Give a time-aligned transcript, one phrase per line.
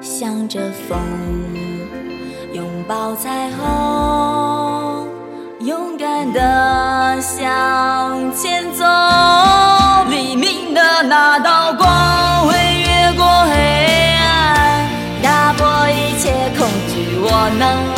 [0.00, 0.98] 向着风，
[2.52, 5.08] 拥抱彩虹，
[5.60, 8.84] 勇敢的向前走，
[10.10, 13.54] 黎明的那道光会越过黑
[14.16, 14.88] 暗，
[15.22, 17.18] 打破一切恐惧。
[17.20, 17.97] 我能。